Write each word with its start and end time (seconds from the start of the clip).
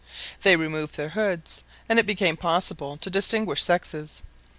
They 0.41 0.55
removed 0.55 0.97
their 0.97 1.09
hoods, 1.09 1.61
and 1.87 1.99
it 1.99 2.07
became 2.07 2.35
possible 2.35 2.97
to 2.97 3.09
distinguish 3.11 3.61
sexes. 3.61 4.23